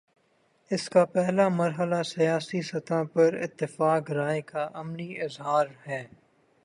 [0.71, 6.07] اس کا پہلا مرحلہ سیاسی سطح پر اتفاق رائے کا عملی اظہار ہے۔